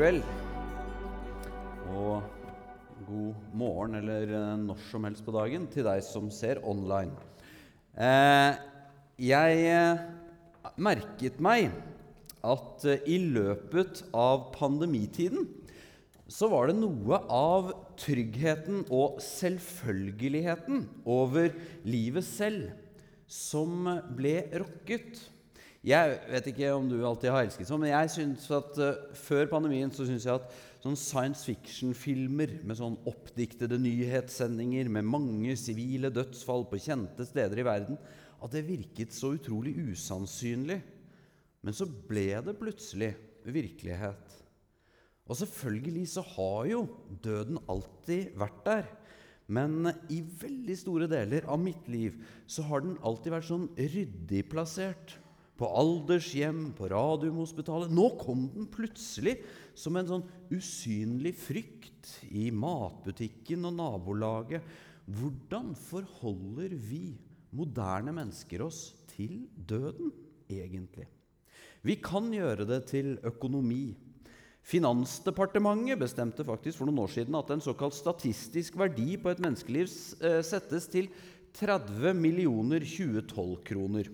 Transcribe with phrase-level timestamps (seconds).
[0.00, 0.22] Kveld.
[1.92, 2.22] Og
[3.04, 7.12] god morgen eller eh, når som helst på dagen til deg som ser online.
[8.00, 8.56] Eh,
[9.20, 10.00] jeg eh,
[10.80, 11.68] merket meg
[12.40, 15.44] at i løpet av pandemitiden
[16.32, 17.68] så var det noe av
[18.00, 21.52] tryggheten og selvfølgeligheten over
[21.84, 22.72] livet selv
[23.28, 23.84] som
[24.16, 25.20] ble rokket.
[25.80, 29.46] Jeg vet ikke om du alltid har elsket sånn, men jeg synes at uh, før
[29.48, 36.10] pandemien så synes jeg at sånn science fiction-filmer med sånn oppdiktede nyhetssendinger med mange sivile
[36.12, 37.96] dødsfall på kjente steder i verden,
[38.44, 40.82] at det virket så utrolig usannsynlig.
[41.64, 43.14] Men så ble det plutselig
[43.48, 44.36] virkelighet.
[45.32, 46.82] Og selvfølgelig så har jo
[47.24, 48.92] døden alltid vært der.
[49.48, 54.44] Men i veldig store deler av mitt liv så har den alltid vært sånn ryddig
[54.52, 55.16] plassert
[55.60, 57.92] på aldershjem, på Radiumhospitalet.
[57.92, 59.36] Nå kom den plutselig
[59.76, 64.64] som en sånn usynlig frykt i matbutikken og nabolaget.
[65.04, 67.18] Hvordan forholder vi
[67.56, 70.14] moderne mennesker oss til døden,
[70.48, 71.08] egentlig?
[71.84, 73.92] Vi kan gjøre det til økonomi.
[74.70, 79.88] Finansdepartementet bestemte faktisk for noen år siden at en såkalt statistisk verdi på et menneskeliv
[80.20, 81.08] eh, settes til
[81.56, 84.10] 30 millioner 2012-kroner.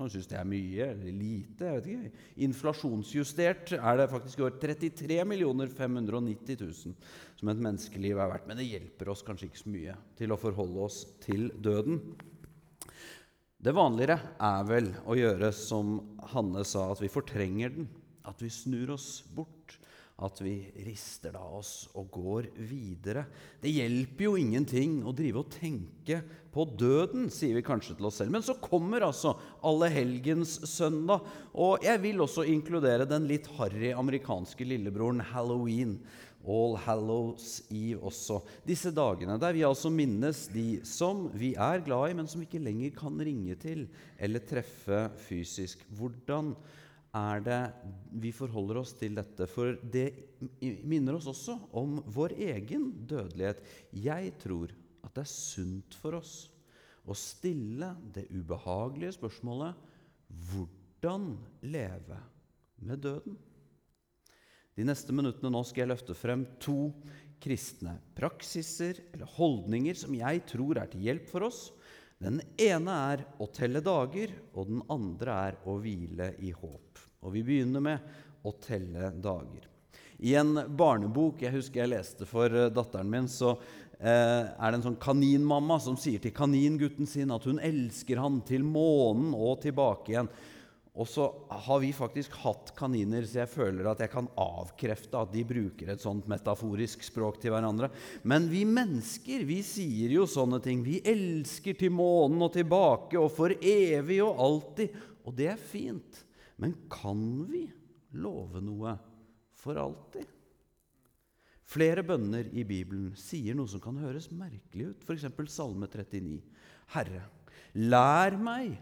[0.00, 1.66] Man syns det er mye eller lite.
[1.66, 2.22] jeg vet ikke.
[2.46, 5.18] Inflasjonsjustert er det faktisk i år 33
[5.76, 6.94] 590 000
[7.36, 8.48] som et menneskeliv er verdt.
[8.48, 12.00] Men det hjelper oss kanskje ikke så mye til å forholde oss til døden.
[13.60, 15.98] Det vanligere er vel å gjøre som
[16.32, 17.90] Hanne sa, at vi fortrenger den.
[18.24, 19.76] At vi snur oss bort
[20.20, 20.54] at vi
[20.84, 23.24] rister av oss og går videre.
[23.60, 28.20] Det hjelper jo ingenting å drive og tenke på døden, sier vi kanskje til oss
[28.20, 28.34] selv.
[28.34, 29.36] Men så kommer altså
[29.66, 35.98] allehelgenssøndag, og jeg vil også inkludere den litt harry amerikanske lillebroren halloween.
[36.48, 38.38] All Hallows Eve også.
[38.64, 42.48] Disse dagene der vi altså minnes de som vi er glad i, men som vi
[42.48, 43.84] ikke lenger kan ringe til
[44.16, 45.84] eller treffe fysisk.
[45.98, 46.54] Hvordan
[47.16, 47.60] er det
[48.22, 49.46] vi forholder oss til dette?
[49.50, 50.08] For det
[50.86, 53.62] minner oss også om vår egen dødelighet.
[53.90, 54.72] Jeg tror
[55.04, 56.34] at det er sunt for oss
[57.08, 59.88] å stille det ubehagelige spørsmålet
[60.50, 61.32] hvordan
[61.66, 62.18] leve
[62.86, 63.38] med døden?
[64.78, 66.92] De neste minuttene nå skal jeg løfte frem to
[67.40, 71.60] kristne praksiser eller holdninger som jeg tror er til hjelp for oss.
[72.20, 76.89] Den ene er å telle dager, og den andre er å hvile i håp.
[77.20, 79.66] Og Vi begynner med å telle dager.
[80.20, 83.54] I en barnebok jeg husker jeg leste for eh, datteren min, så
[83.96, 88.42] eh, er det en sånn kaninmamma som sier til kaningutten sin at hun elsker han
[88.48, 90.28] til månen og tilbake igjen.
[91.00, 95.30] Og så har vi faktisk hatt kaniner, så jeg føler at jeg kan avkrefte at
[95.32, 97.88] de bruker et sånt metaforisk språk til hverandre.
[98.26, 100.82] Men vi mennesker vi sier jo sånne ting.
[100.84, 104.98] Vi elsker til månen og tilbake og for evig og alltid.
[105.24, 106.26] Og det er fint.
[106.60, 107.64] Men kan vi
[108.20, 108.94] love noe
[109.56, 110.28] for alltid?
[111.70, 115.28] Flere bønner i Bibelen sier noe som kan høres merkelig ut, f.eks.
[115.54, 116.40] Salme 39.
[116.96, 117.22] Herre,
[117.78, 118.74] lær meg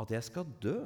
[0.00, 0.80] at jeg skal dø,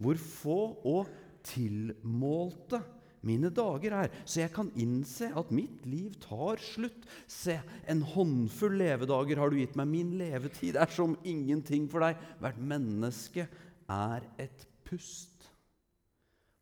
[0.00, 1.10] hvor få og
[1.44, 2.80] tilmålte
[3.26, 7.04] mine dager er, så jeg kan innse at mitt liv tar slutt.
[7.28, 7.58] Se,
[7.90, 9.90] en håndfull levedager har du gitt meg.
[9.90, 12.20] Min levetid er som ingenting for deg.
[12.40, 13.44] Hvert menneske
[13.90, 15.40] er et pust.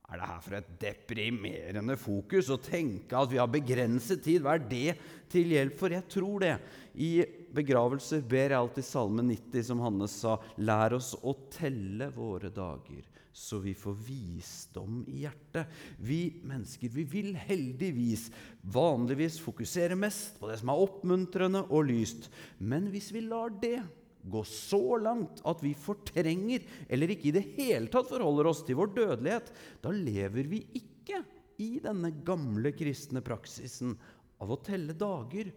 [0.09, 4.41] Er det her for et deprimerende fokus å tenke at vi har begrenset tid?
[4.41, 4.94] Hva er det
[5.28, 5.93] til hjelp for?
[5.93, 6.55] Jeg tror det.
[6.97, 7.11] I
[7.53, 13.05] begravelser ber jeg alltid Salme 90, som Hannes sa, lær oss å telle våre dager,
[13.37, 15.77] så vi får visdom i hjertet.
[16.00, 18.30] Vi mennesker vi vil heldigvis
[18.65, 22.30] vanligvis fokusere mest på det som er oppmuntrende og lyst.
[22.65, 23.83] Men hvis vi lar det
[24.22, 28.78] gå så langt at vi fortrenger eller ikke i det hele tatt forholder oss til
[28.78, 29.50] vår dødelighet,
[29.82, 31.22] da lever vi ikke
[31.62, 33.94] i denne gamle kristne praksisen
[34.38, 35.50] av å telle dager.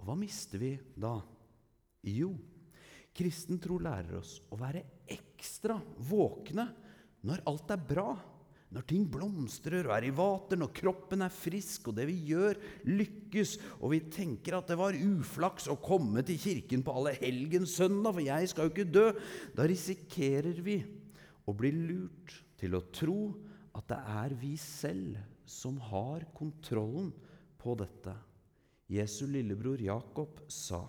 [0.00, 1.16] Og hva mister vi da?
[2.06, 2.32] Jo,
[3.16, 5.78] kristen tro lærer oss å være ekstra
[6.08, 6.66] våkne
[7.26, 8.10] når alt er bra
[8.74, 12.58] når ting blomstrer og er i vater, når kroppen er frisk og det vi gjør,
[12.88, 18.26] lykkes, og vi tenker at det var uflaks å komme til kirken på allehelgenssøndag, for
[18.26, 19.06] jeg skal jo ikke dø,
[19.54, 20.80] da risikerer vi
[21.46, 23.20] å bli lurt til å tro
[23.76, 27.12] at det er vi selv som har kontrollen
[27.60, 28.16] på dette.
[28.90, 30.82] Jesu lillebror Jakob sa,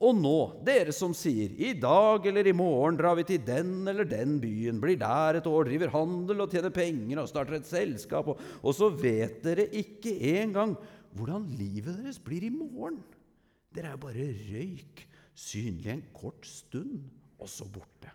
[0.00, 4.08] Og nå, dere som sier i dag eller i morgen drar vi til den eller
[4.08, 8.30] den byen, blir der et år, driver handel og tjener penger og starter et selskap,
[8.32, 10.72] og, og så vet dere ikke engang
[11.18, 13.02] hvordan livet deres blir i morgen.
[13.76, 15.04] Dere er bare røyk,
[15.36, 17.04] synlig en kort stund,
[17.40, 18.08] og så borte.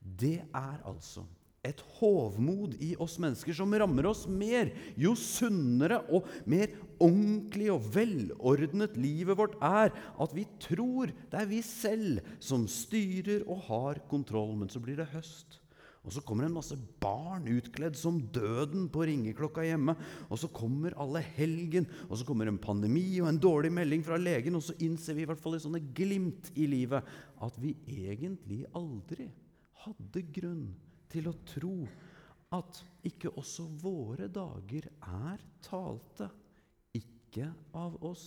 [0.00, 1.24] Det er altså
[1.64, 4.70] et hovmod i oss mennesker som rammer oss mer
[5.00, 6.72] jo sunnere og mer
[7.02, 9.94] ordentlig og velordnet livet vårt er.
[10.20, 14.52] At vi tror det er vi selv som styrer og har kontroll.
[14.60, 15.60] Men så blir det høst.
[16.04, 19.94] Og så kommer en masse barn utkledd som døden på ringeklokka hjemme.
[20.28, 24.20] Og så kommer alle helgen, og så kommer en pandemi og en dårlig melding fra
[24.20, 24.58] legen.
[24.58, 27.08] Og så innser vi i hvert fall i sånne glimt i livet
[27.44, 29.30] at vi egentlig aldri
[29.86, 30.66] hadde grunn
[31.14, 31.76] til å tro
[32.54, 36.28] at ikke også våre dager er talte,
[36.94, 38.26] ikke av oss.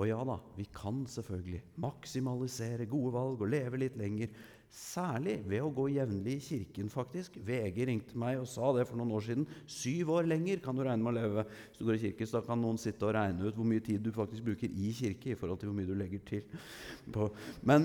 [0.00, 4.30] Og ja da, vi kan selvfølgelig maksimalisere gode valg og leve litt lenger.
[4.72, 7.34] Særlig ved å gå jevnlig i kirken, faktisk.
[7.44, 9.44] VG ringte meg og sa det for noen år siden.
[9.68, 12.28] Syv år lenger kan du regne med å leve hvis du går i kirke.
[12.28, 14.94] Så da kan noen sitte og regne ut hvor mye tid du faktisk bruker i
[14.96, 16.64] kirke i forhold til hvor mye du legger til.
[17.12, 17.28] På.
[17.68, 17.84] Men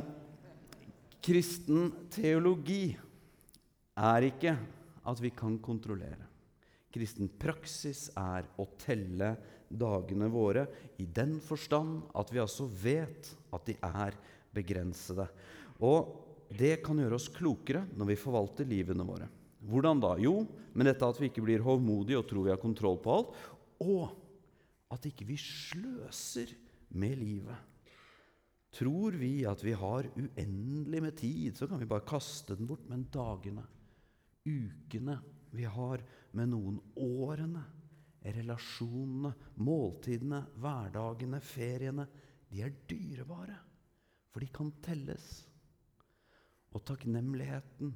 [1.28, 2.96] kristen teologi
[3.98, 4.54] er ikke
[5.08, 6.26] at vi kan kontrollere.
[6.94, 9.34] Kristen praksis er å telle
[9.68, 10.66] dagene våre
[11.02, 14.16] i den forstand at vi altså vet at de er
[14.56, 15.28] begrensede.
[15.84, 19.28] Og det kan gjøre oss klokere når vi forvalter livene våre.
[19.68, 20.14] Hvordan da?
[20.22, 20.40] Jo,
[20.78, 23.34] med dette at vi ikke blir hovmodige og tror vi har kontroll på alt,
[23.84, 26.54] og at ikke vi sløser
[26.96, 27.58] med livet.
[28.78, 32.86] Tror vi at vi har uendelig med tid, så kan vi bare kaste den bort.
[32.88, 33.66] Men dagene,
[34.48, 35.18] ukene
[35.52, 36.04] vi har
[36.38, 37.64] med noen årene,
[38.38, 39.32] relasjonene,
[39.64, 42.08] måltidene, hverdagene, feriene,
[42.50, 43.58] de er dyrebare.
[44.32, 45.28] For de kan telles.
[46.76, 47.94] Og takknemligheten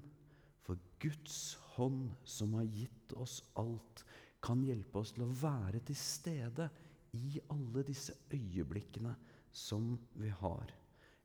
[0.65, 4.06] for Guds hånd, som har gitt oss alt,
[4.42, 6.69] kan hjelpe oss til å være til stede
[7.18, 9.13] i alle disse øyeblikkene
[9.51, 10.71] som vi har.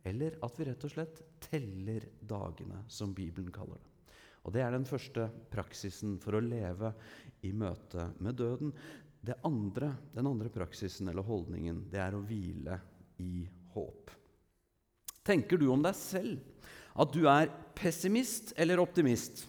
[0.06, 3.95] Eller at vi rett og slett teller dagene, som Bibelen kaller det.
[4.46, 6.93] Og Det er den første praksisen for å leve
[7.46, 8.70] i møte med døden.
[9.43, 12.78] Andre, den andre praksisen eller holdningen det er å hvile
[13.19, 13.43] i
[13.75, 14.12] håp.
[15.26, 19.43] Tenker du om deg selv at du er pessimist eller optimist?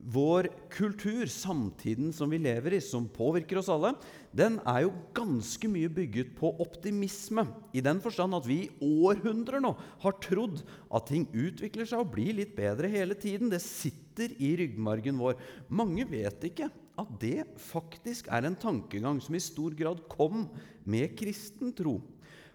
[0.00, 3.92] Vår kultur, samtiden som vi lever i, som påvirker oss alle,
[4.32, 7.44] den er jo ganske mye bygget på optimisme.
[7.76, 12.14] I den forstand at vi i århundrer nå har trodd at ting utvikler seg og
[12.14, 13.52] blir litt bedre hele tiden.
[13.52, 15.36] Det sitter i ryggmargen vår.
[15.68, 16.70] Mange vet ikke
[17.00, 20.46] at det faktisk er en tankegang som i stor grad kom
[20.88, 21.98] med kristen tro.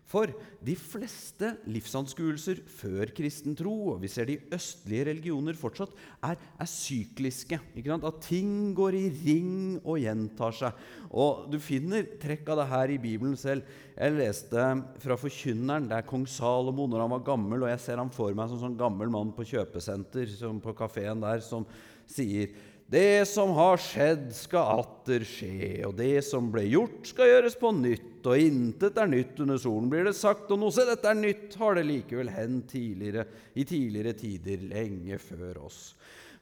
[0.06, 0.30] For
[0.62, 6.70] de fleste livsanskuelser før kristen tro, og vi ser de østlige religioner fortsatt, er, er
[6.70, 7.58] sykliske.
[7.58, 10.86] At ting går i ring og gjentar seg.
[11.10, 13.66] Og Du finner trekk av det her i Bibelen selv.
[13.96, 14.68] Jeg leste
[15.02, 15.90] fra Forkynneren.
[15.90, 18.62] Det er kong Salomo når han var gammel, og jeg ser han for meg som
[18.62, 21.66] sånn gammel mann på kjøpesenter på kafeen der, som
[22.06, 22.54] sier
[22.86, 27.72] det som har skjedd, skal atter skje, og det som ble gjort, skal gjøres på
[27.74, 31.18] nytt, og intet er nytt under solen, blir det sagt, og noe se, dette er
[31.18, 33.26] nytt, har det likevel hendt tidligere,
[33.58, 35.80] i tidligere tider, lenge før oss.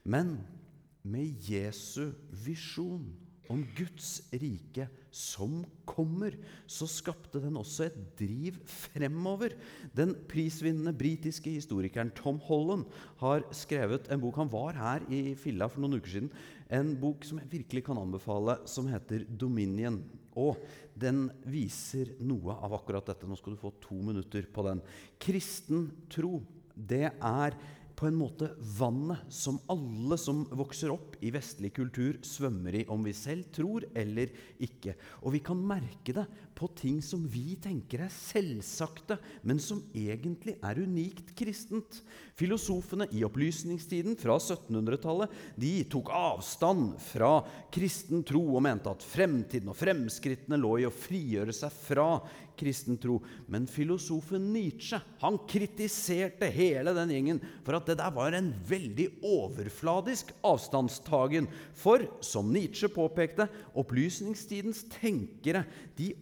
[0.03, 0.35] Men
[1.07, 2.11] med Jesu
[2.43, 3.07] visjon
[3.51, 6.35] om Guds rike som kommer,
[6.69, 9.53] så skapte den også et driv fremover.
[9.95, 12.87] Den prisvinnende britiske historikeren Tom Holland
[13.21, 16.31] har skrevet en bok Han var her i Filla for noen uker siden.
[16.73, 20.01] En bok som jeg virkelig kan anbefale, som heter 'Dominion'.
[20.35, 20.57] Og
[20.97, 23.27] den viser noe av akkurat dette.
[23.27, 24.81] Nå skal du få to minutter på den.
[25.19, 26.41] Kristen tro,
[26.73, 27.53] det er
[27.95, 33.05] på en måte vannet som alle som vokser opp i vestlig kultur, svømmer i, om
[33.05, 34.33] vi selv tror eller
[34.63, 34.95] ikke.
[35.23, 40.55] Og vi kan merke det på ting som vi tenker er selvsagte, men som egentlig
[40.63, 42.01] er unikt kristent.
[42.39, 47.35] Filosofene i opplysningstiden fra 1700-tallet de tok avstand fra
[47.73, 52.07] kristen tro og mente at fremtiden og fremskrittene lå i å frigjøre seg fra
[52.57, 53.19] kristen tro.
[53.49, 59.09] Men filosofen Nietzsche han kritiserte hele den gjengen for at det der var en veldig
[59.25, 61.49] overfladisk avstandstagen.
[61.77, 65.65] For, som Nietzsche påpekte, opplysningstidens tenkere
[65.97, 66.13] de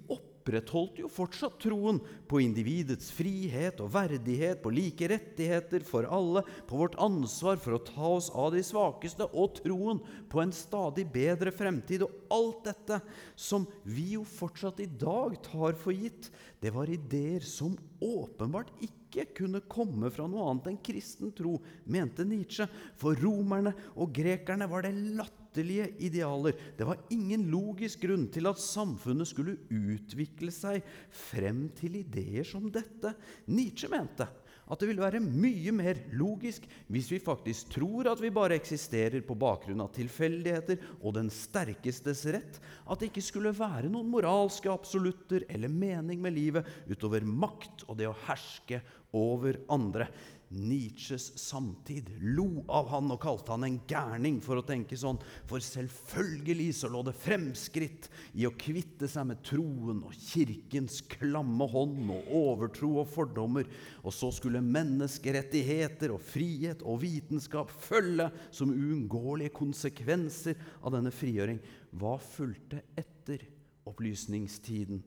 [0.52, 6.78] opprettholdt jo fortsatt troen på individets frihet og verdighet, på like rettigheter for alle, på
[6.82, 11.54] vårt ansvar for å ta oss av de svakeste, og troen på en stadig bedre
[11.56, 12.04] fremtid.
[12.04, 13.00] Og alt dette
[13.36, 16.32] som vi jo fortsatt i dag tar for gitt,
[16.62, 19.01] det var ideer som åpenbart ikke
[19.36, 21.58] kunne komme fra noe annet enn kristen tro,
[21.92, 22.68] mente Nietzsche.
[23.00, 26.56] For romerne og grekerne var det latterlige idealer.
[26.78, 32.72] Det var ingen logisk grunn til at samfunnet skulle utvikle seg frem til ideer som
[32.72, 33.16] dette.
[33.52, 34.30] Nietzsche mente
[34.72, 39.24] at det vil være mye mer logisk hvis vi faktisk tror at vi bare eksisterer
[39.28, 44.72] på bakgrunn av tilfeldigheter og den sterkestes rett, at det ikke skulle være noen moralske
[44.72, 48.80] absolutter eller mening med livet utover makt og det å herske
[49.18, 50.08] over andre.
[50.52, 55.64] Nietzsches samtid lo av han og kalte han en gærning for å tenke sånn, for
[55.64, 62.12] selvfølgelig så lå det fremskritt i å kvitte seg med troen og kirkens klamme hånd
[62.18, 63.70] og overtro og fordommer,
[64.04, 71.64] og så skulle menneskerettigheter og frihet og vitenskap følge som uunngåelige konsekvenser av denne frigjøring.
[71.96, 73.48] Hva fulgte etter
[73.88, 75.00] opplysningstiden?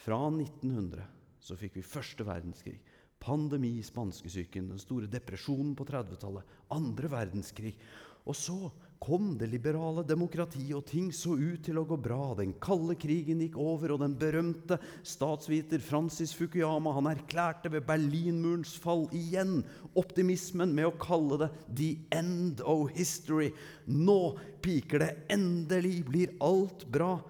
[0.00, 1.06] Fra 1900
[1.40, 2.80] så fikk vi første verdenskrig
[3.20, 7.74] pandemi, spanskesyken, den store depresjonen på 30-tallet, andre verdenskrig.
[8.28, 8.56] Og så
[9.00, 12.34] kom det liberale demokratiet, og ting så ut til å gå bra.
[12.36, 18.74] Den kalde krigen gikk over, og den berømte statsviter Francis Fukuyama han erklærte ved Berlinmurens
[18.80, 19.62] fall igjen
[20.00, 23.54] optimismen med å kalle det 'the end of history'.
[23.86, 25.12] Nå piker det.
[25.28, 27.20] Endelig blir alt bra.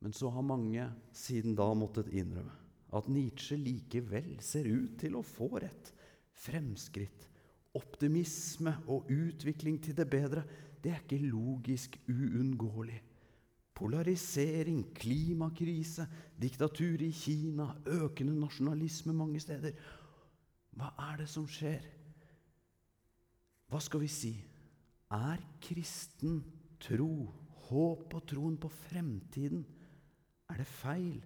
[0.00, 5.24] Men så har mange siden da måttet innrømme at Nietzsche likevel ser ut til å
[5.26, 5.92] få rett.
[6.36, 7.26] Fremskritt,
[7.76, 10.44] optimisme og utvikling til det bedre,
[10.82, 13.00] det er ikke logisk uunngåelig.
[13.76, 16.06] Polarisering, klimakrise,
[16.40, 19.74] diktatur i Kina, økende nasjonalisme mange steder.
[20.76, 21.84] Hva er det som skjer?
[23.68, 24.32] Hva skal vi si?
[25.12, 26.38] Er kristen
[26.80, 27.26] tro,
[27.66, 29.64] håp og troen på fremtiden,
[30.46, 31.18] er det feil?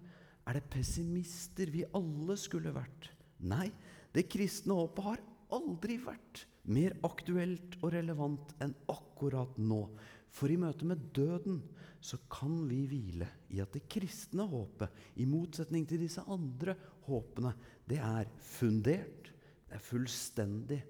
[0.49, 3.11] Er det pessimister vi alle skulle vært?
[3.47, 3.69] Nei,
[4.15, 5.21] det kristne håpet har
[5.55, 9.83] aldri vært mer aktuelt og relevant enn akkurat nå.
[10.31, 11.61] For i møte med døden
[12.01, 14.89] så kan vi hvile i at det kristne håpet,
[15.21, 16.77] i motsetning til disse andre
[17.09, 17.53] håpene,
[17.89, 19.33] det er fundert,
[19.69, 20.81] det er fullstendig,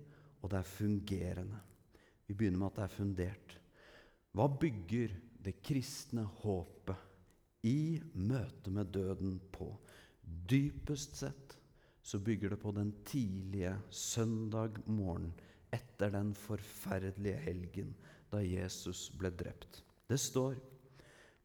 [0.41, 1.59] og det er fungerende.
[2.29, 3.57] Vi begynner med at det er fundert.
[4.37, 7.10] Hva bygger det kristne håpet
[7.67, 9.71] i møte med døden på.
[10.23, 11.57] Dypest sett
[12.03, 15.33] så bygger det på den tidlige søndag morgen
[15.75, 17.93] etter den forferdelige helgen
[18.31, 19.83] da Jesus ble drept.
[20.09, 20.59] Det står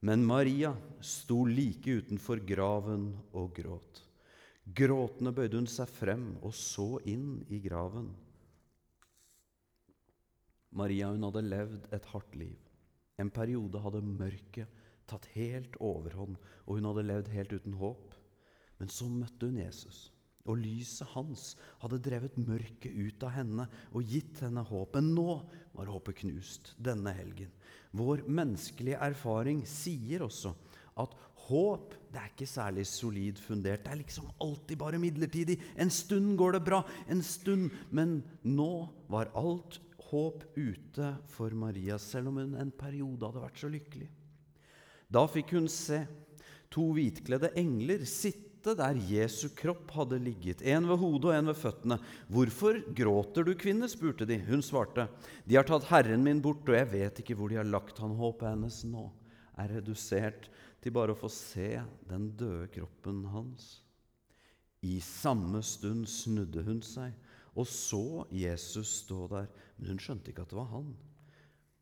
[0.06, 4.04] Men Maria sto like utenfor graven og gråt.
[4.66, 8.12] Gråtende bøyde hun seg frem og så inn i graven.
[10.76, 12.58] Maria hun hadde levd et hardt liv.
[13.22, 14.75] En periode hadde mørket
[15.10, 18.14] tatt helt overhånd, og hun hadde levd helt uten håp.
[18.80, 20.10] Men så møtte hun Jesus,
[20.46, 24.98] og lyset hans hadde drevet mørket ut av henne og gitt henne håp.
[24.98, 25.30] Men nå
[25.78, 27.54] var håpet knust denne helgen.
[27.96, 30.54] Vår menneskelige erfaring sier også
[31.02, 33.84] at håp det er ikke særlig solid fundert.
[33.84, 35.58] Det er liksom alltid bare midlertidig.
[35.78, 37.74] En stund går det bra, en stund.
[37.92, 43.60] Men nå var alt håp ute for Maria, selv om hun en periode hadde vært
[43.62, 44.08] så lykkelig.
[45.16, 46.02] Da fikk hun se
[46.74, 51.60] to hvitkledde engler sitte der Jesu kropp hadde ligget, en ved hodet og en ved
[51.60, 51.98] føttene.
[52.28, 54.40] 'Hvorfor gråter du, kvinne?' spurte de.
[54.50, 55.08] Hun svarte,
[55.48, 58.18] 'De har tatt Herren min bort, og jeg vet ikke hvor de har lagt han.'
[58.18, 59.12] Håpet hennes nå
[59.58, 60.50] er redusert
[60.82, 61.80] til bare å få se
[62.10, 63.86] den døde kroppen hans.
[64.84, 67.14] I samme stund snudde hun seg
[67.56, 70.90] og så Jesus stå der, men hun skjønte ikke at det var han.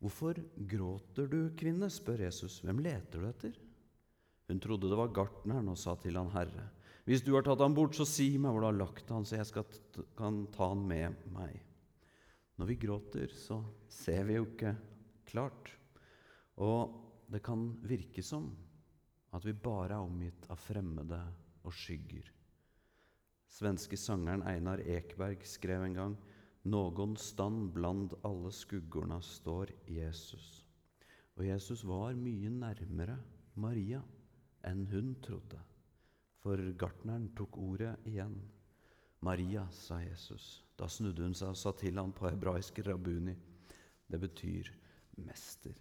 [0.04, 0.36] 'Hvorfor
[0.68, 2.60] gråter du, kvinne?' spør Jesus.
[2.60, 3.56] 'Hvem leter du etter?'
[4.48, 6.68] Hun trodde det var gartneren og sa til han, 'Herre,
[7.06, 9.36] hvis du har tatt ham bort, så si meg hvor du har lagt han, så
[9.40, 9.64] jeg skal
[10.16, 11.62] kan ta han med meg.'
[12.58, 14.76] Når vi gråter, så ser vi jo ikke
[15.24, 15.72] klart.
[16.60, 17.00] Og
[17.32, 18.52] det kan virke som
[19.32, 21.18] at vi bare er omgitt av fremmede
[21.64, 22.28] og skygger.
[23.48, 26.14] Svenske sangeren Einar Ekberg skrev en gang
[26.64, 30.64] noen stand blant alle skuggorna står Jesus.
[31.36, 33.18] Og Jesus var mye nærmere
[33.60, 34.00] Maria
[34.64, 35.60] enn hun trodde.
[36.44, 38.36] For gartneren tok ordet igjen.
[39.24, 40.64] Maria, sa Jesus.
[40.76, 43.34] Da snudde hun seg og sa til ham på hebraisk rabuni.
[44.04, 44.68] Det betyr
[45.24, 45.76] mester.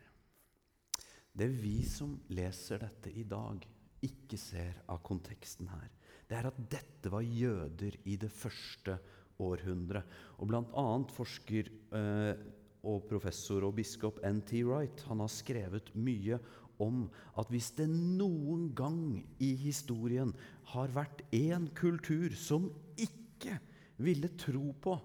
[1.34, 3.66] Det vi som leser dette i dag,
[4.04, 5.90] ikke ser av konteksten her,
[6.28, 8.98] det er at dette var jøder i det første
[9.42, 10.06] århundret.
[10.40, 10.86] Og bl.a.
[11.16, 12.44] forsker eh,
[12.84, 14.60] og professor og biskop N.T.
[14.68, 16.40] Wright han har skrevet mye
[16.84, 17.06] om
[17.40, 20.34] at hvis det noen gang i historien
[20.74, 22.68] har vært én kultur som
[23.00, 23.60] ikke
[24.04, 24.98] ville tro på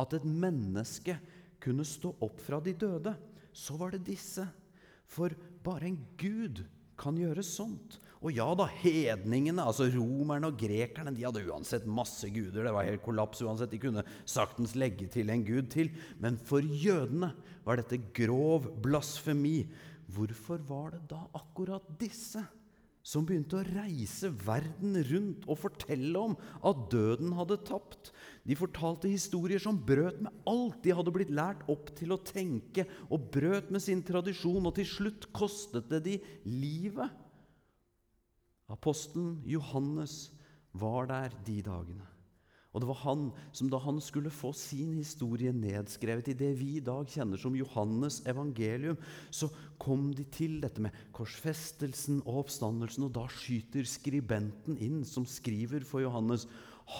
[0.00, 1.16] at et menneske
[1.62, 3.12] kunne stå opp fra de døde,
[3.52, 4.44] så var det disse.
[5.08, 5.32] For
[5.64, 6.62] bare en gud
[6.98, 7.98] kan gjøre sånt.
[8.26, 12.64] Og ja da, hedningene, altså romerne og grekerne, de hadde uansett masse guder.
[12.66, 13.70] Det var helt kollaps uansett.
[13.70, 15.92] De kunne saktens legge til en gud til.
[16.18, 17.30] Men for jødene
[17.62, 19.60] var dette grov blasfemi.
[20.10, 22.42] Hvorfor var det da akkurat disse
[23.06, 26.34] som begynte å reise verden rundt og fortelle om
[26.66, 28.10] at døden hadde tapt?
[28.42, 32.88] De fortalte historier som brøt med alt de hadde blitt lært opp til å tenke,
[33.06, 37.22] og brøt med sin tradisjon, og til slutt kostet det de livet.
[38.72, 40.32] Apostelen Johannes
[40.76, 42.06] var der de dagene.
[42.76, 43.22] Og det var han
[43.56, 47.56] som da han skulle få sin historie nedskrevet i det vi i dag kjenner som
[47.56, 48.98] Johannes evangelium,
[49.32, 49.48] så
[49.80, 55.88] kom de til dette med korsfestelsen og oppstandelsen, og da skyter skribenten inn, som skriver
[55.88, 56.44] for Johannes.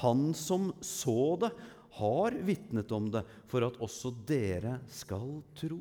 [0.01, 1.53] Han som så det,
[1.97, 5.81] har vitnet om det, for at også dere skal tro.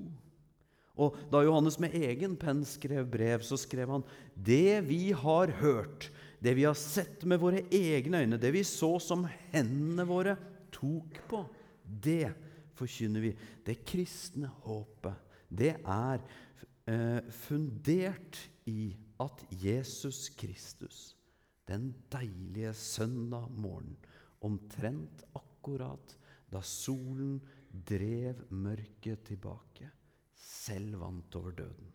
[0.95, 6.09] Og da Johannes med egen penn skrev brev, så skrev han det vi har hørt,
[6.39, 10.37] det vi har sett med våre egne øyne, det vi så som hendene våre
[10.75, 11.43] tok på,
[11.83, 12.31] det
[12.79, 13.33] forkynner vi.
[13.65, 16.23] Det kristne håpet, det er
[16.87, 18.39] eh, fundert
[18.71, 21.15] i at Jesus Kristus,
[21.67, 23.97] den deilige søndag morgen,
[24.45, 26.15] omtrent akkurat
[26.51, 27.39] da solen
[27.87, 29.89] drev mørket tilbake
[30.45, 31.89] selv vant over døden.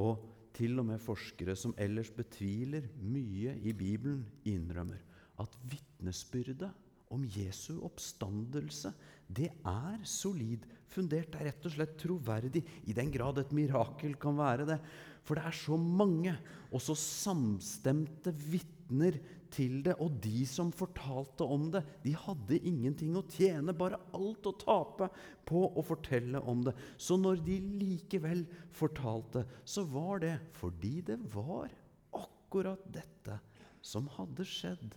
[0.00, 5.00] Og til og med forskere som ellers betviler mye i Bibelen, innrømmer
[5.40, 6.70] at vitnesbyrdet
[7.10, 8.92] om Jesu oppstandelse
[9.30, 11.30] det er solid fundert.
[11.30, 14.78] Det er rett og slett troverdig, i den grad et mirakel kan være det.
[15.26, 16.34] For det er så mange
[16.70, 19.20] og så samstemte vitner
[19.52, 19.96] til det.
[20.02, 25.10] Og de som fortalte om det, de hadde ingenting å tjene, bare alt å tape
[25.48, 26.74] på å fortelle om det.
[27.00, 28.44] Så når de likevel
[28.76, 31.70] fortalte, så var det fordi det var
[32.16, 33.40] akkurat dette
[33.82, 34.94] som hadde skjedd.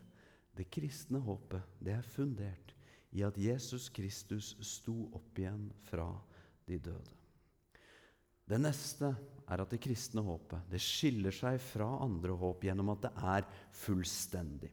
[0.54, 2.76] Det kristne håpet, det er fundert
[3.14, 6.10] i at Jesus Kristus sto opp igjen fra
[6.70, 7.23] de døde.
[8.50, 9.14] Det neste
[9.48, 13.48] er at det kristne håpet det skiller seg fra andre håp gjennom at det er
[13.84, 14.72] fullstendig.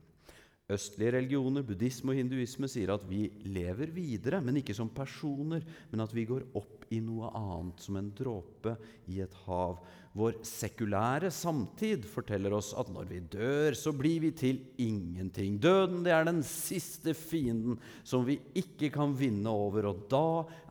[0.71, 6.05] Østlige religioner, buddhisme og hinduisme sier at vi lever videre, men ikke som personer, men
[6.05, 8.77] at vi går opp i noe annet, som en dråpe
[9.11, 9.81] i et hav.
[10.15, 15.59] Vår sekulære samtid forteller oss at når vi dør, så blir vi til ingenting.
[15.63, 20.27] Døden det er den siste fienden som vi ikke kan vinne over, og da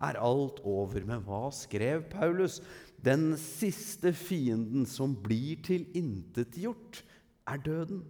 [0.10, 1.04] er alt over.
[1.08, 2.60] Men hva skrev Paulus?
[3.06, 7.04] Den siste fienden som blir tilintetgjort,
[7.48, 8.02] er døden.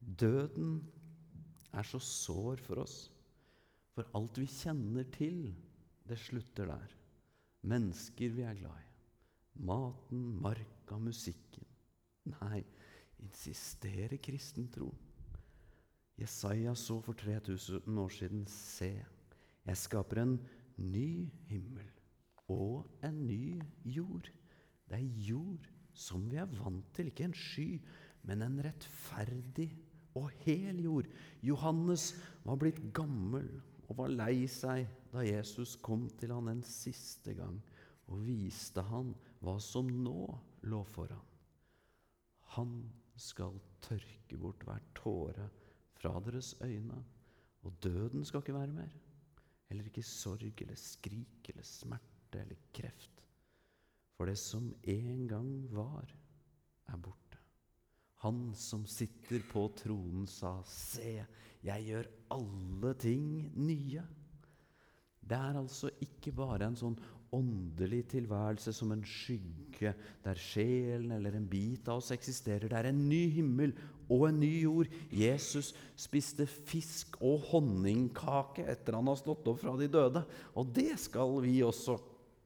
[0.00, 0.80] Døden
[1.72, 2.96] er så sår for oss,
[3.94, 5.52] for alt vi kjenner til,
[6.08, 6.96] det slutter der.
[7.62, 8.90] Mennesker vi er glad i.
[9.62, 11.68] Maten, marka, musikken.
[12.40, 12.64] Nei,
[13.22, 14.90] insisterer kristen tro.
[16.18, 18.92] Jesaja så for 3000 år siden Se,
[19.62, 20.38] jeg skaper en
[20.76, 22.01] ny himmel
[22.50, 24.30] og en ny jord.
[24.88, 27.66] Det er jord som vi er vant til, ikke en sky,
[28.28, 29.70] men en rettferdig
[30.18, 31.08] og hel jord.
[31.44, 32.12] Johannes
[32.44, 33.48] var blitt gammel
[33.88, 37.58] og var lei seg da Jesus kom til han en siste gang
[38.12, 40.26] og viste han hva som nå
[40.68, 41.28] lå foran.
[42.56, 42.76] Han
[43.16, 45.48] skal tørke bort hver tåre
[45.96, 46.98] fra deres øyne,
[47.62, 48.92] og døden skal ikke være mer.
[49.68, 53.10] Heller ikke sorg eller skrik eller smerte smerte eller kreft.
[54.16, 56.06] For det som en gang var,
[56.88, 57.38] er borte.
[58.22, 61.24] Han som sitter på tronen, sa, Se,
[61.62, 64.02] jeg gjør alle ting nye.
[65.22, 66.96] Det er altså ikke bare en sånn
[67.32, 72.68] åndelig tilværelse som en skygge der sjelen eller en bit av oss eksisterer.
[72.68, 73.72] Det er en ny himmel
[74.10, 74.90] og en ny jord.
[75.08, 80.26] Jesus spiste fisk og honningkake etter han har stått opp fra de døde.
[80.54, 81.96] Og det skal vi også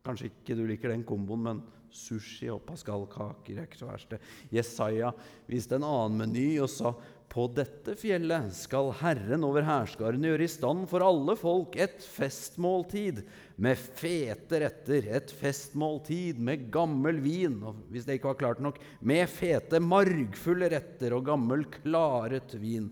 [0.07, 1.65] Kanskje ikke du liker den komboen, men
[1.97, 4.17] sushi og pascalkaker er ikke så verst.
[4.53, 5.13] Jesaja
[5.49, 6.93] viste en annen meny og sa
[7.33, 13.25] på dette fjellet skal Herren over hærskarene gjøre i stand for alle folk et festmåltid.
[13.57, 18.81] med fete retter, et festmåltid med gammel vin, og hvis det ikke var klart nok,
[19.01, 22.91] med fete, margfulle retter og gammel, klaret vin.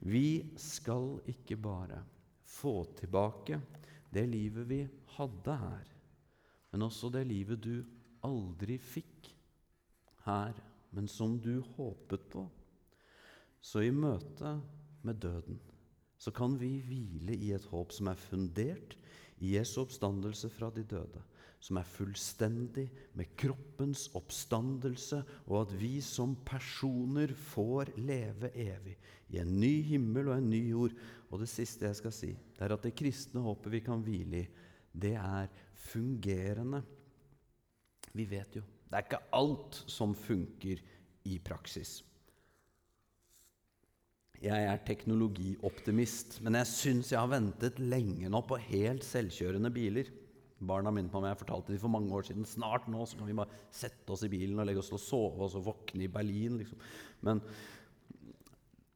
[0.00, 2.02] Vi skal ikke bare
[2.44, 3.60] få tilbake
[4.12, 4.80] det livet vi
[5.16, 5.95] hadde her,
[6.76, 7.78] men også det livet du
[8.26, 9.30] aldri fikk
[10.26, 10.58] her,
[10.92, 12.42] men som du håpet på.
[13.64, 14.58] Så i møte
[15.00, 15.56] med døden
[16.20, 18.92] så kan vi hvile i et håp som er fundert
[19.40, 21.22] i Jesu oppstandelse fra de døde,
[21.64, 28.98] som er fullstendig med kroppens oppstandelse, og at vi som personer får leve evig
[29.32, 31.00] i en ny himmel og en ny jord.
[31.32, 34.44] Og det siste jeg skal si, det er at det kristne håpet vi kan hvile
[34.44, 34.48] i,
[34.96, 35.50] det er
[35.86, 36.82] fungerende.
[38.16, 40.78] Vi vet jo det er ikke alt som funker
[41.26, 41.98] i praksis.
[44.36, 50.12] Jeg er teknologioptimist, men jeg syns jeg har ventet lenge nå på helt selvkjørende biler.
[50.56, 52.46] Barna minnet meg om jeg fortalte dem for mange år siden.
[52.48, 55.02] Snart nå så kan vi bare sette oss i bilen og legge oss til å
[55.02, 56.60] sove og så våkne i Berlin.
[56.62, 56.80] Liksom.
[57.26, 57.42] Men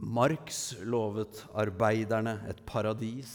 [0.00, 3.34] Marx lovet arbeiderne et paradis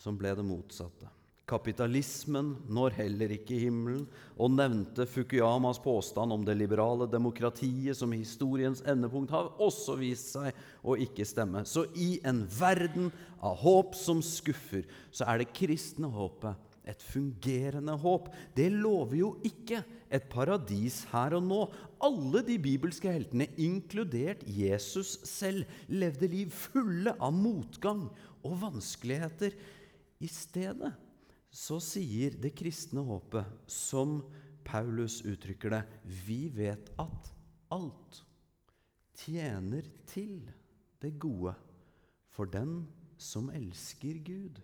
[0.00, 1.10] som ble det motsatte.
[1.48, 4.04] Kapitalismen når heller ikke himmelen,
[4.36, 10.52] og nevnte Fukuyamas påstand om det liberale demokratiet som historiens endepunkt har også vist seg
[10.84, 11.64] å ikke stemme.
[11.64, 13.08] Så i en verden
[13.40, 18.30] av håp som skuffer, så er det kristne håpet et fungerende håp.
[18.56, 19.82] Det lover jo ikke
[20.12, 21.64] et paradis her og nå.
[22.04, 28.06] Alle de bibelske heltene, inkludert Jesus selv, levde liv fulle av motgang
[28.44, 29.52] og vanskeligheter.
[30.18, 30.94] I stedet
[31.50, 34.20] så sier det kristne håpet, som
[34.68, 35.82] Paulus uttrykker det,
[36.26, 37.30] vi vet at
[37.72, 38.22] alt
[39.18, 40.42] tjener til
[41.02, 41.54] det gode
[42.34, 42.82] for den
[43.18, 44.60] som elsker Gud.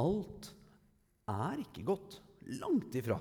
[0.00, 0.52] Alt
[1.28, 2.20] er ikke godt.
[2.60, 3.18] Langt ifra.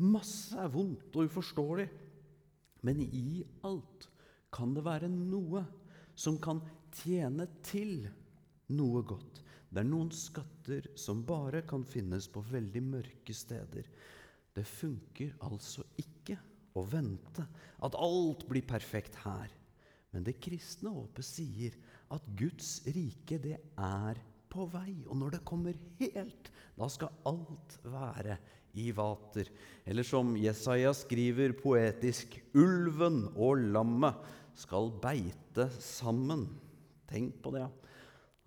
[0.00, 1.88] Masse er vondt og uforståelig.
[2.86, 4.08] Men i alt
[4.54, 5.64] kan det være noe
[6.16, 6.62] som kan
[6.94, 8.06] tjene til
[8.72, 9.42] noe godt.
[9.70, 13.86] Det er noen skatter som bare kan finnes på veldig mørke steder.
[14.50, 16.36] Det funker altså ikke
[16.74, 17.44] å vente
[17.86, 19.50] at alt blir perfekt her.
[20.10, 21.76] Men det kristne håpet sier
[22.10, 24.18] at Guds rike, det er
[24.50, 25.04] på vei.
[25.06, 28.40] Og når det kommer helt, da skal alt være
[28.80, 29.50] i vater.
[29.86, 34.18] Eller som Jesaja skriver poetisk Ulven og lammet
[34.58, 36.48] skal beite sammen.
[37.10, 37.62] Tenk på det.
[37.62, 37.79] ja.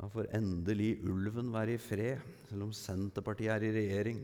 [0.03, 4.17] Da får endelig ulven være i fred, selv om Senterpartiet er i regjering.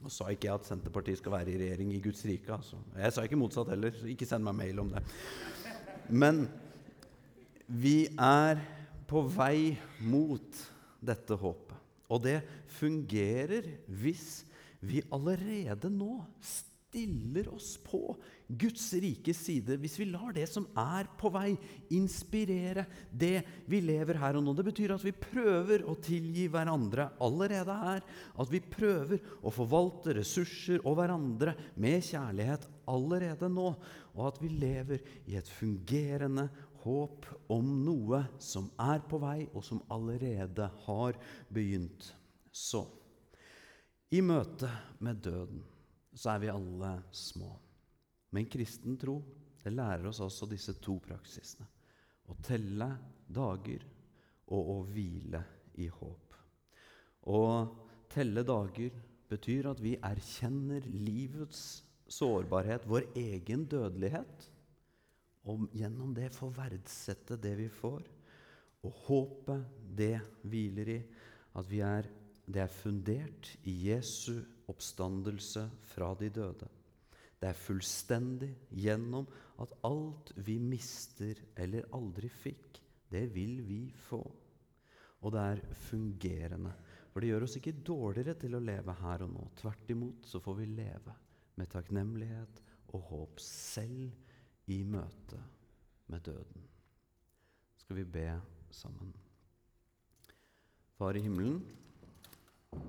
[0.00, 2.48] Nå sa ikke jeg at Senterpartiet skal være i regjering i Guds rike.
[2.54, 2.78] Altså.
[2.96, 5.02] Jeg sa ikke motsatt heller, så ikke send meg mail om det.
[6.08, 6.46] Men
[7.68, 8.62] vi er
[9.10, 10.62] på vei mot
[11.04, 11.76] dette håpet.
[12.08, 12.38] Og det
[12.78, 13.68] fungerer
[14.00, 14.46] hvis
[14.80, 16.22] vi allerede nå
[16.88, 21.52] stiller oss på Guds rike side, hvis vi lar det som er på vei,
[21.92, 24.54] inspirere det vi lever her og nå.
[24.56, 28.02] Det betyr at vi prøver å tilgi hverandre allerede her.
[28.40, 33.74] At vi prøver å forvalte ressurser og hverandre med kjærlighet allerede nå.
[34.16, 36.48] Og at vi lever i et fungerende
[36.86, 41.18] håp om noe som er på vei, og som allerede har
[41.52, 42.14] begynt.
[42.48, 42.86] Så
[44.08, 44.70] i møte
[45.04, 45.66] med døden
[46.18, 47.52] så er vi alle små.
[48.34, 49.20] Men kristen tro
[49.62, 51.66] det lærer oss også disse to praksisene.
[52.28, 52.88] Å telle
[53.28, 53.84] dager
[54.54, 55.40] og å hvile
[55.80, 56.36] i håp.
[57.28, 57.40] Å
[58.12, 58.94] telle dager
[59.28, 64.46] betyr at vi erkjenner livets sårbarhet, vår egen dødelighet,
[65.48, 68.04] og gjennom det får verdsette det vi får.
[68.84, 69.64] Og håpet,
[69.98, 70.16] det
[70.48, 70.98] hviler i
[71.58, 72.08] at vi er,
[72.48, 76.68] det er fundert i Jesu oppstandelse fra de døde.
[77.38, 79.28] Det er fullstendig gjennom
[79.62, 82.80] at alt vi mister eller aldri fikk,
[83.12, 84.22] det vil vi få.
[85.22, 86.72] Og det er fungerende.
[87.12, 89.46] For det gjør oss ikke dårligere til å leve her og nå.
[89.58, 91.14] Tvert imot så får vi leve
[91.58, 92.62] med takknemlighet
[92.94, 95.40] og håp selv i møte
[96.08, 96.68] med døden.
[97.78, 98.28] Skal vi be
[98.74, 99.12] sammen.
[100.98, 101.60] Far i himmelen,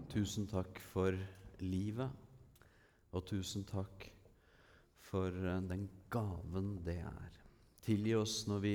[0.09, 1.15] tusen takk for
[1.61, 2.09] livet,
[3.13, 4.07] og tusen takk
[5.09, 7.37] for eh, den gaven det er.
[7.85, 8.73] Tilgi oss når vi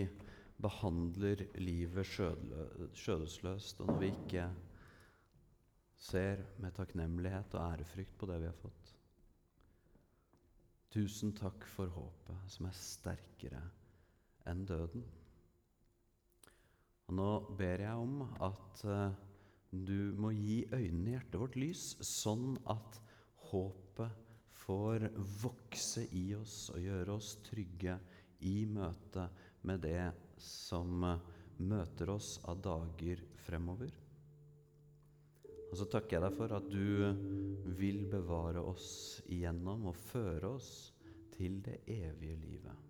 [0.65, 4.47] behandler livet skjødesløst, og når vi ikke
[6.05, 8.95] ser med takknemlighet og ærefrykt på det vi har fått.
[10.95, 13.63] Tusen takk for håpet, som er sterkere
[14.51, 15.05] enn døden.
[17.09, 19.34] Og nå ber jeg om at uh,
[19.87, 23.01] du må gi øynene i hjertet vårt lys, sånn at
[23.51, 24.23] håpet
[24.65, 25.09] får
[25.43, 27.99] vokse i oss og gjøre oss trygge
[28.49, 29.27] i møte
[29.69, 31.05] med det som
[31.65, 33.93] møter oss av dager fremover.
[35.71, 40.71] Og så takker jeg deg for at du vil bevare oss igjennom og føre oss
[41.35, 42.85] til det evige livet.